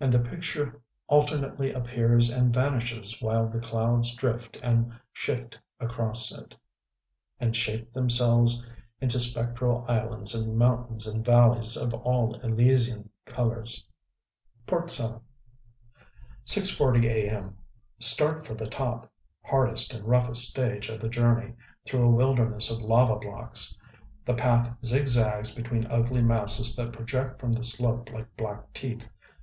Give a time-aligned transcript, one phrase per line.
[0.00, 6.54] And the picture alternately appears and vanishes while the clouds drift and shift across it,
[7.38, 8.64] and shape themselves
[9.02, 13.86] into spectral islands and mountains and valleys of all Elysian colors....
[14.66, 14.76] VII
[16.46, 17.28] 6:40 a.
[17.28, 17.58] m.
[17.98, 19.12] Start for the top....
[19.42, 21.52] Hardest and roughest stage of the journey,
[21.84, 23.78] through a wilderness of lava blocks.
[24.24, 29.10] The path zigzags between ugly masses that project from the slope like black teeth.